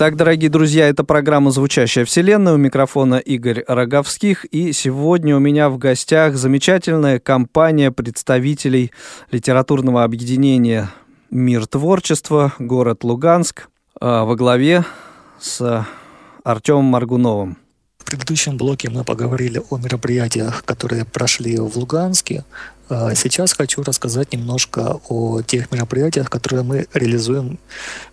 [0.00, 2.54] Итак, дорогие друзья, это программа «Звучащая вселенная».
[2.54, 4.44] У микрофона Игорь Роговских.
[4.44, 8.92] И сегодня у меня в гостях замечательная компания представителей
[9.32, 10.88] литературного объединения
[11.32, 14.84] «Мир творчества», город Луганск, а, во главе
[15.40, 15.84] с
[16.44, 17.58] Артемом Маргуновым.
[17.98, 22.44] В предыдущем блоке мы поговорили о мероприятиях, которые прошли в Луганске.
[22.90, 27.58] А сейчас хочу рассказать немножко о тех мероприятиях, которые мы реализуем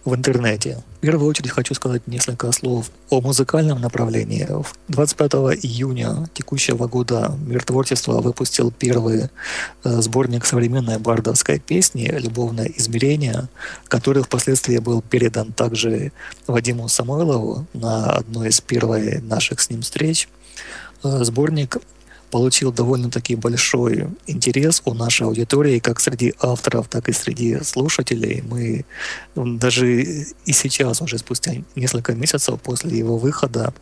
[0.03, 0.83] в интернете.
[0.97, 4.45] В первую очередь хочу сказать несколько слов о музыкальном направлении.
[4.89, 5.31] 25
[5.63, 9.29] июня текущего года Мир творчества выпустил первый
[9.83, 13.47] э, сборник современной бардовской песни «Любовное измерение»,
[13.87, 16.11] который впоследствии был передан также
[16.47, 20.27] Вадиму Самойлову на одной из первых наших с ним встреч.
[21.03, 21.77] Э, сборник
[22.35, 28.41] получил довольно-таки большой интерес у нашей аудитории, как среди авторов, так и среди слушателей.
[28.41, 28.83] Мы
[29.35, 33.73] даже и сейчас, уже спустя несколько месяцев после его выхода,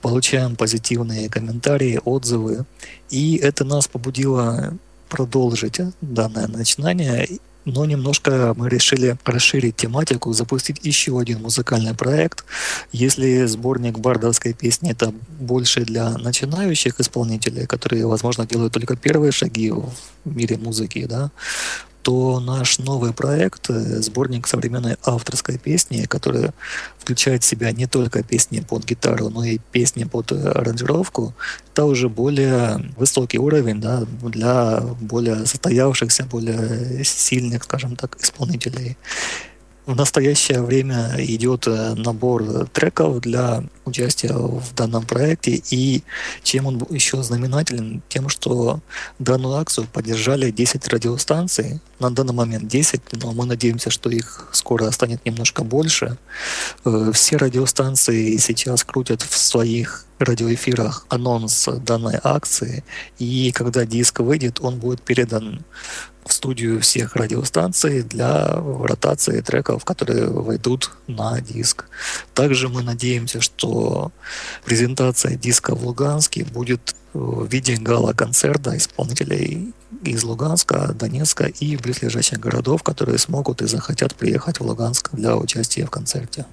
[0.00, 2.64] получаем позитивные комментарии, отзывы.
[3.08, 4.76] И это нас побудило
[5.08, 7.28] продолжить данное начинание
[7.64, 12.44] но немножко мы решили расширить тематику, запустить еще один музыкальный проект.
[12.92, 19.70] Если сборник бардовской песни это больше для начинающих исполнителей, которые, возможно, делают только первые шаги
[19.70, 19.92] в
[20.24, 21.30] мире музыки, да,
[22.02, 26.50] то наш новый проект, э, сборник современной авторской песни, который
[26.98, 31.34] включает в себя не только песни под гитару, но и песни под э, аранжировку,
[31.72, 38.96] это уже более высокий уровень да, для более состоявшихся, более сильных, скажем так, исполнителей.
[39.84, 45.60] В настоящее время идет э, набор треков для участия в данном проекте.
[45.70, 46.04] И
[46.44, 48.00] чем он еще знаменателен?
[48.08, 48.78] Тем, что
[49.18, 51.80] данную акцию поддержали 10 радиостанций.
[51.98, 56.16] На данный момент 10, но мы надеемся, что их скоро станет немножко больше.
[56.84, 62.84] Э, все радиостанции сейчас крутят в своих радиоэфирах анонс данной акции.
[63.18, 65.64] И когда диск выйдет, он будет передан
[66.24, 71.86] в студию всех радиостанций для ротации треков, которые войдут на диск.
[72.34, 74.12] Также мы надеемся, что
[74.64, 82.82] презентация диска в Луганске будет в виде гала-концерта исполнителей из Луганска, Донецка и близлежащих городов,
[82.82, 86.46] которые смогут и захотят приехать в Луганск для участия в концерте.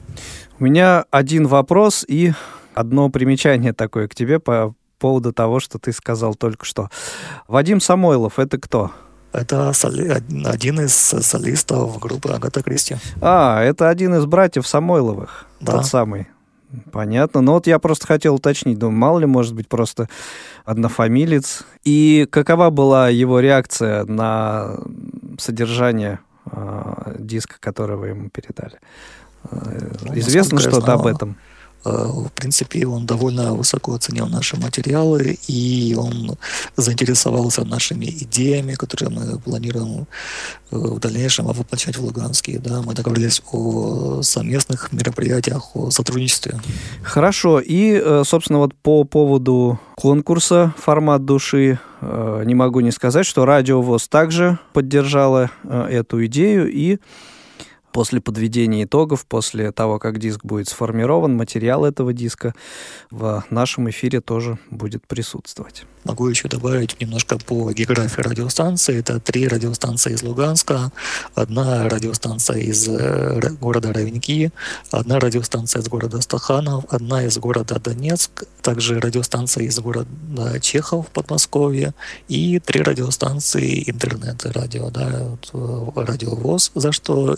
[0.59, 2.34] У меня один вопрос и
[2.74, 6.89] одно примечание такое к тебе по поводу того, что ты сказал только что.
[7.47, 8.91] Вадим Самойлов, это кто?
[9.32, 10.22] Это соли...
[10.46, 12.98] один из солистов группы Агата Кристи.
[13.22, 15.46] А, это один из братьев Самойловых.
[15.60, 15.74] Да.
[15.74, 16.28] Тот самый.
[16.92, 17.42] Понятно.
[17.42, 18.78] Но вот я просто хотел уточнить.
[18.78, 20.08] Думаю, мало ли, может быть, просто
[20.66, 21.64] однофамилец.
[21.84, 24.78] И какова была его реакция на
[25.38, 26.20] содержание
[26.52, 28.80] э, диска, который вы ему передали?
[29.52, 31.38] Ну, Известно что-то об этом?
[31.86, 36.38] Э, в принципе, он довольно высоко оценил наши материалы, и он
[36.76, 40.08] заинтересовался нашими идеями, которые мы планируем
[40.72, 42.60] э, в дальнейшем воплощать в Луганске.
[42.60, 46.60] Да, мы договорились о совместных мероприятиях, о сотрудничестве.
[47.04, 47.60] Хорошо.
[47.60, 53.82] И, э, собственно, вот по поводу конкурса «Формат души» не могу не сказать, что Радио
[53.82, 57.00] ВОЗ также поддержала эту идею и
[57.92, 62.54] После подведения итогов, после того, как диск будет сформирован, материал этого диска
[63.10, 65.86] в нашем эфире тоже будет присутствовать.
[66.06, 69.00] Могу еще добавить немножко по географии радиостанции.
[69.00, 70.91] Это три радиостанции из Луганска,
[71.36, 74.52] одна радиостанция из э, города Равенки,
[74.91, 80.08] одна радиостанция из города Стаханов, одна из города Донецк, также радиостанция из города
[80.62, 81.93] Чехов в Подмосковье
[82.30, 85.10] и три радиостанции интернет-радио, да,
[85.54, 87.36] э, радио ВОЗ, за что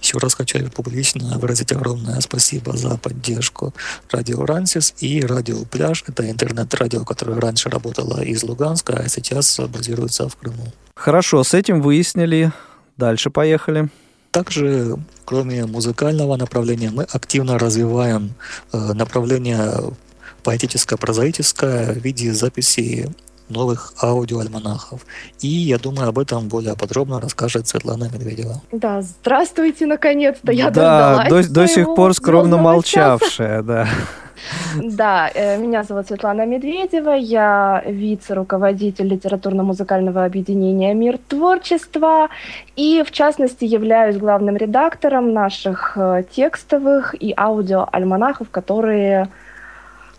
[0.00, 3.74] еще раз хочу публично выразить огромное спасибо за поддержку
[4.12, 6.04] радио Рансис и радио Пляж.
[6.06, 10.66] Это интернет-радио, которое раньше работало из Луганска, а сейчас базируется в Крыму.
[10.94, 12.52] Хорошо, с этим выяснили.
[12.96, 13.88] Дальше поехали.
[14.30, 18.34] Также, кроме музыкального направления, мы активно развиваем
[18.72, 19.72] э, направление
[20.42, 23.10] поэтическое-прозаическое в виде записи
[23.48, 25.06] новых аудиоальманахов.
[25.40, 28.62] И я думаю, об этом более подробно расскажет Светлана Медведева.
[28.72, 33.88] Да, здравствуйте, наконец-то, я да, до, до сих пор скромно молчавшая, да.
[34.82, 42.28] Да, э, меня зовут Светлана Медведева, я вице-руководитель литературно-музыкального объединения «Мир творчества»
[42.76, 49.28] и, в частности, являюсь главным редактором наших э, текстовых и аудиоальманахов, которые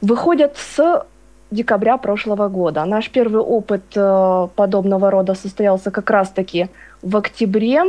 [0.01, 1.05] выходят с
[1.51, 2.85] декабря прошлого года.
[2.85, 6.67] Наш первый опыт э, подобного рода состоялся как раз-таки
[7.01, 7.83] в октябре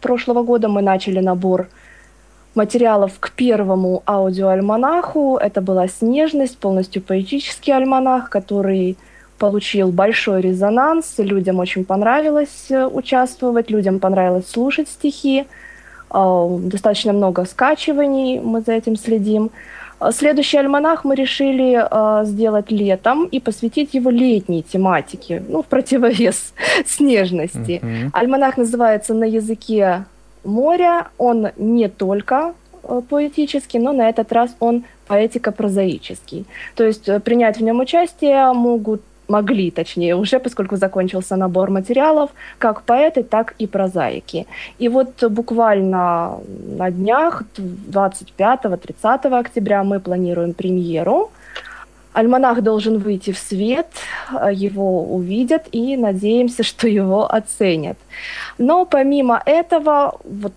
[0.00, 0.68] прошлого года.
[0.68, 1.68] Мы начали набор
[2.56, 5.36] материалов к первому аудиоальманаху.
[5.36, 8.96] Это была «Снежность», полностью поэтический альманах, который
[9.38, 11.14] получил большой резонанс.
[11.18, 15.44] Людям очень понравилось э, участвовать, людям понравилось слушать стихи.
[16.10, 19.50] Э, достаточно много скачиваний, мы за этим следим.
[19.98, 25.66] А следующий альманах мы решили э, сделать летом и посвятить его летней тематике, ну, в
[25.66, 26.52] противовес
[26.86, 27.80] снежности.
[27.82, 28.10] Mm-hmm.
[28.12, 30.04] Альманах называется «На языке
[30.46, 31.08] моря».
[31.18, 36.46] Он не только э, поэтический, но на этот раз он поэтико-прозаический.
[36.74, 42.30] То есть э, принять в нем участие могут могли, точнее, уже, поскольку закончился набор материалов,
[42.58, 44.46] как поэты, так и прозаики.
[44.78, 46.38] И вот буквально
[46.78, 51.30] на днях, 25-30 октября, мы планируем премьеру.
[52.16, 53.86] Альманах должен выйти в свет,
[54.52, 57.98] его увидят и надеемся, что его оценят.
[58.58, 60.52] Но помимо этого, вот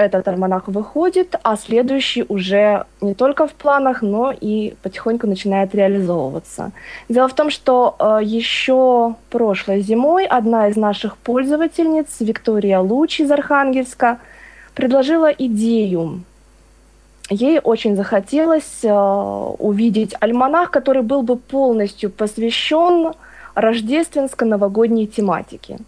[0.00, 6.72] этот альманах выходит, а следующий уже не только в планах, но и потихоньку начинает реализовываться.
[7.08, 13.30] Дело в том, что э, еще прошлой зимой одна из наших пользовательниц, Виктория Луч из
[13.30, 14.18] Архангельска,
[14.74, 16.22] предложила идею.
[17.30, 23.12] Ей очень захотелось э, увидеть альманах, который был бы полностью посвящен
[23.54, 25.78] рождественско-новогодней тематике.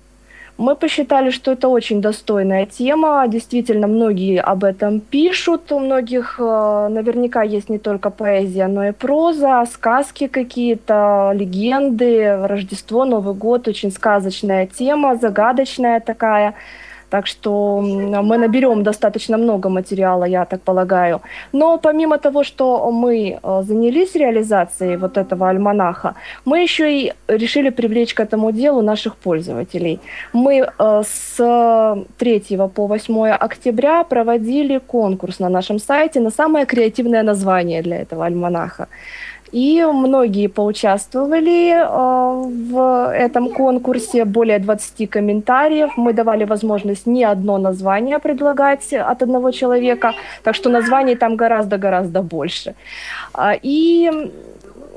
[0.57, 3.26] Мы посчитали, что это очень достойная тема.
[3.26, 5.72] Действительно, многие об этом пишут.
[5.72, 12.47] У многих э, наверняка есть не только поэзия, но и проза, сказки какие-то, легенды.
[12.47, 16.55] Рождество, Новый год, очень сказочная тема, загадочная такая.
[17.12, 17.80] Так что
[18.22, 21.20] мы наберем достаточно много материала, я так полагаю.
[21.52, 26.14] Но помимо того, что мы э, занялись реализацией вот этого альманаха,
[26.46, 30.00] мы еще и решили привлечь к этому делу наших пользователей.
[30.32, 32.40] Мы э, с 3
[32.74, 38.88] по 8 октября проводили конкурс на нашем сайте на самое креативное название для этого альманаха.
[39.53, 45.90] И многие поучаствовали э, в этом конкурсе, более 20 комментариев.
[45.96, 52.22] Мы давали возможность не одно название предлагать от одного человека, так что названий там гораздо-гораздо
[52.22, 52.74] больше.
[53.34, 54.11] А, и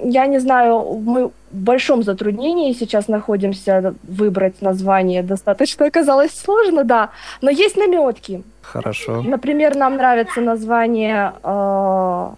[0.03, 7.09] я не знаю, мы в большом затруднении сейчас находимся, выбрать название достаточно оказалось сложно, да,
[7.41, 8.43] но есть наметки.
[8.61, 9.21] Хорошо.
[9.21, 12.29] Например, нам нравится название э,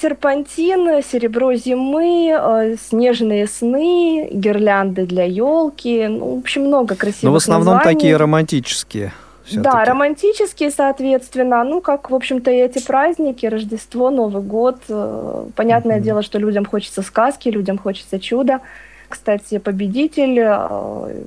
[0.00, 6.06] Серпантин, серебро зимы, э, снежные сны, гирлянды для елки.
[6.08, 7.94] Ну, в общем, много красивых Но в основном названий.
[7.96, 9.12] такие романтические.
[9.52, 11.62] Да, романтические, соответственно.
[11.64, 14.78] Ну, как, в общем-то, и эти праздники, Рождество, Новый год.
[14.88, 16.02] Э, понятное mm-hmm.
[16.02, 18.60] дело, что людям хочется сказки, людям хочется чуда.
[19.08, 21.22] Кстати, победитель э,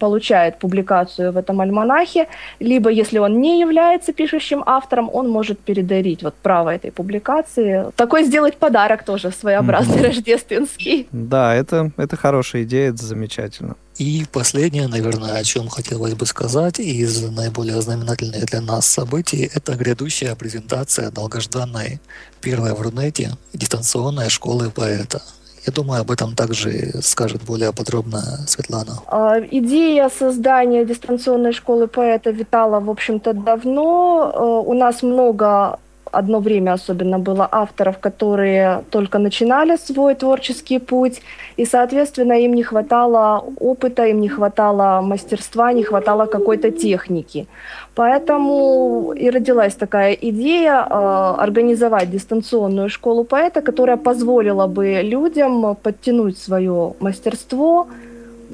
[0.00, 2.26] получает публикацию в этом альманахе,
[2.58, 7.84] либо если он не является пишущим автором, он может передарить вот право этой публикации.
[7.96, 10.06] Такой сделать подарок тоже своеобразный mm-hmm.
[10.06, 11.06] рождественский.
[11.12, 13.76] Да, это, это хорошая идея, это замечательно.
[13.98, 19.74] И последнее, наверное, о чем хотелось бы сказать из наиболее знаменательных для нас событий, это
[19.74, 22.00] грядущая презентация долгожданной
[22.40, 25.20] первой в Рунете дистанционной школы поэта.
[25.66, 28.98] Я думаю, об этом также скажет более подробно Светлана.
[29.06, 34.32] А, идея создания дистанционной школы поэта витала, в общем-то, давно.
[34.34, 35.78] Э, у нас много
[36.12, 41.22] одно время особенно было авторов, которые только начинали свой творческий путь,
[41.56, 47.46] и, соответственно, им не хватало опыта, им не хватало мастерства, не хватало какой-то техники.
[47.94, 56.38] Поэтому и родилась такая идея э, организовать дистанционную школу поэта, которая позволила бы людям подтянуть
[56.38, 57.86] свое мастерство,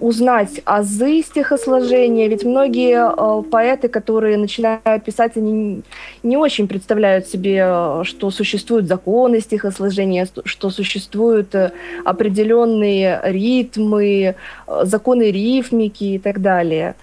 [0.01, 5.82] узнать азы стихосложения, ведь многие э, поэты, которые начинают писать, они
[6.22, 11.72] не очень представляют себе, э, что существуют законы стихосложения, что существуют э,
[12.05, 14.34] определенные ритмы,
[14.66, 16.94] э, законы рифмики и так далее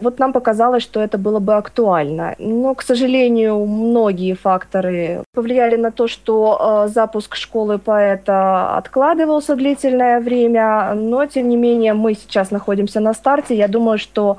[0.00, 2.34] вот нам показалось, что это было бы актуально.
[2.38, 10.20] Но, к сожалению, многие факторы повлияли на то, что э, запуск школы поэта откладывался длительное
[10.20, 13.54] время, но, тем не менее, мы сейчас находимся на старте.
[13.54, 14.38] Я думаю, что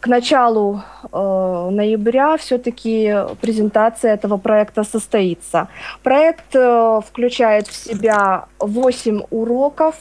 [0.00, 0.82] к началу
[1.12, 5.68] э, ноября все-таки презентация этого проекта состоится.
[6.02, 9.96] Проект э, включает в себя 8 уроков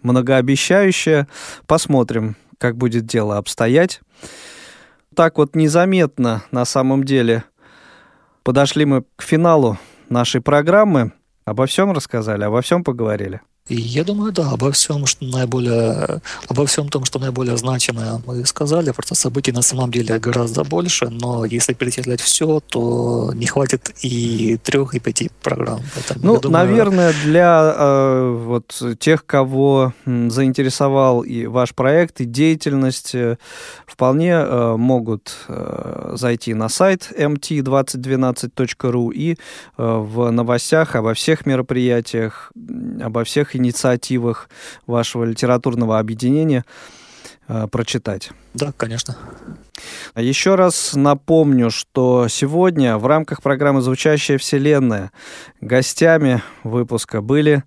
[0.02, 1.26] многообещающая.
[1.66, 4.00] Посмотрим, как будет дело обстоять.
[5.14, 7.44] Так вот незаметно на самом деле
[8.42, 9.78] подошли мы к финалу
[10.08, 11.12] нашей программы.
[11.44, 13.40] Обо всем рассказали, обо всем поговорили.
[13.68, 18.46] И я думаю, да, обо всем, что наиболее, обо всем том, что наиболее значимое мы
[18.46, 23.94] сказали, просто событий на самом деле гораздо больше, но если перечислять все, то не хватит
[24.02, 25.80] и трех, и пяти программ.
[25.94, 26.66] Поэтому, ну, думаю...
[26.66, 33.36] наверное, для э, вот тех, кого заинтересовал и ваш проект, и деятельность, э,
[33.86, 39.36] вполне э, могут э, зайти на сайт mt2012.ru и э,
[39.76, 42.52] в новостях обо всех мероприятиях,
[43.02, 44.48] обо всех инициативах
[44.86, 46.64] вашего литературного объединения
[47.48, 48.30] э, прочитать.
[48.54, 49.16] Да, конечно.
[50.16, 55.12] Еще раз напомню, что сегодня в рамках программы «Звучащая вселенная»
[55.60, 57.62] гостями выпуска были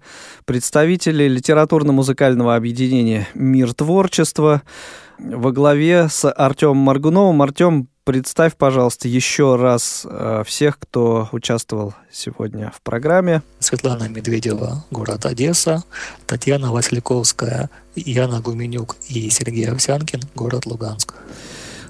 [0.46, 4.62] представители литературно-музыкального объединения «Мир творчества»
[5.22, 7.42] во главе с Артемом Маргуновым.
[7.42, 13.44] Артем, Представь, пожалуйста, еще раз э, всех, кто участвовал сегодня в программе.
[13.60, 15.84] Светлана Медведева, город Одесса,
[16.26, 21.14] Татьяна Васильковская, Яна Гуменюк и Сергей Овсянкин, город Луганск.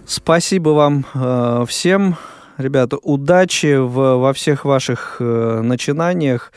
[0.06, 2.18] Спасибо вам э, всем.
[2.62, 6.54] Ребята, удачи в, во всех ваших э, начинаниях,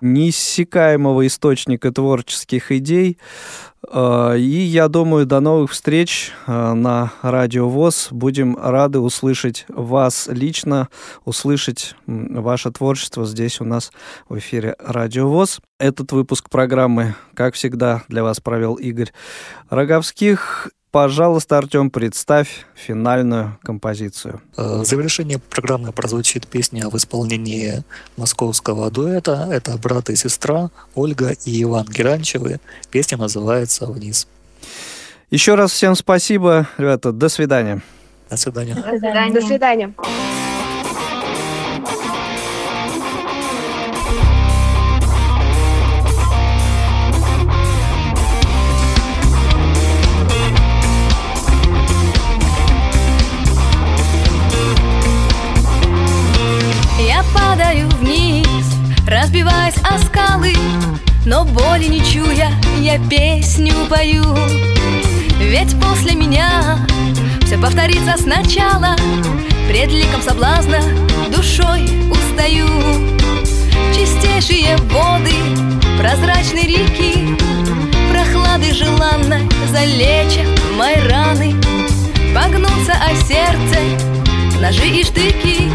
[0.00, 3.18] неиссякаемого источника творческих идей.
[3.88, 8.08] Э, и я думаю, до новых встреч э, на Радио ВОЗ.
[8.10, 10.88] Будем рады услышать вас лично,
[11.24, 13.92] услышать ваше творчество здесь у нас
[14.28, 15.60] в эфире Радио ВОЗ.
[15.78, 19.12] Этот выпуск программы, как всегда, для вас провел Игорь
[19.70, 20.70] Роговских.
[20.94, 24.40] Пожалуйста, Артем, представь финальную композицию.
[24.56, 27.82] Э, в завершение программы прозвучит песня в исполнении
[28.16, 29.48] московского дуэта.
[29.50, 32.60] Это брат и сестра Ольга и Иван Геранчевы.
[32.92, 34.28] Песня называется «Вниз».
[35.32, 37.10] Еще раз всем спасибо, ребята.
[37.10, 37.82] До свидания.
[38.30, 38.76] До свидания.
[38.76, 39.32] До свидания.
[39.32, 39.94] До свидания.
[61.26, 62.50] Но боли не чуя,
[62.80, 64.22] я песню пою.
[65.40, 66.78] Ведь после меня
[67.46, 68.94] все повторится сначала.
[69.68, 70.80] Пред ликом соблазна
[71.34, 72.68] душой устаю.
[73.94, 75.34] Чистейшие воды
[75.98, 77.36] прозрачной реки
[78.10, 79.40] Прохлады желанно
[79.72, 80.46] залечат
[80.76, 81.54] мои раны.
[82.34, 83.80] Погнутся о сердце
[84.60, 85.70] ножи и штыки.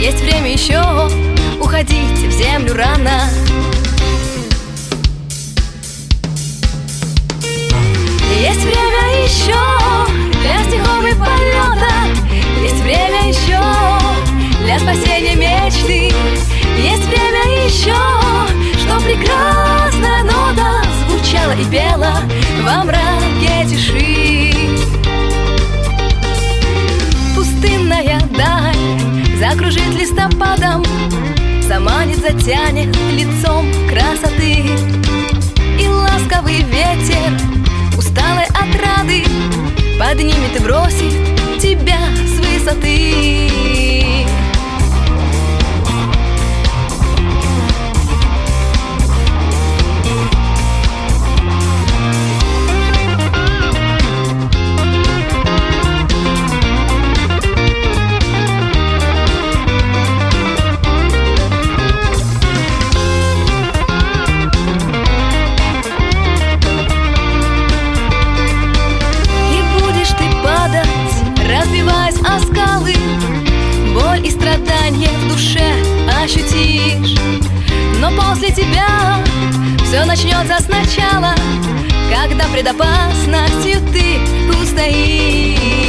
[0.00, 0.82] Есть время еще
[1.60, 3.22] уходить в землю рано
[8.38, 9.52] Есть время еще
[10.40, 11.92] для стихов и полета.
[12.62, 13.60] Есть время еще
[14.64, 16.12] для спасения мечты.
[16.78, 17.96] Есть время еще,
[18.78, 22.14] что прекрасная нота Звучала и пела
[22.62, 24.52] во мраке тиши.
[27.34, 30.84] Пустынная даль закружит листопадом.
[31.66, 33.57] Заманит, затянет лицом
[39.98, 41.12] Поднимет и бросит
[41.60, 43.87] тебя с высоты
[78.16, 79.22] после тебя
[79.84, 81.34] Все начнется сначала
[82.10, 84.18] Когда пред опасностью ты
[84.62, 85.87] устоишь